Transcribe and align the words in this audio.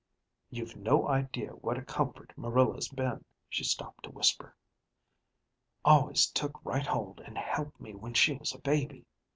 "You've 0.49 0.75
no 0.75 1.07
idea 1.07 1.51
what 1.57 1.77
a 1.77 1.83
comfort 1.85 2.33
Marilla's 2.35 2.87
been," 2.87 3.23
she 3.47 3.63
stopped 3.63 4.03
to 4.05 4.09
whisper. 4.11 4.55
"Always 5.85 6.25
took 6.25 6.59
right 6.65 6.87
hold 6.87 7.19
and 7.19 7.37
helped 7.37 7.79
me 7.79 7.93
when 7.93 8.15
she 8.15 8.33
was 8.33 8.51
a 8.55 8.59
baby. 8.59 9.05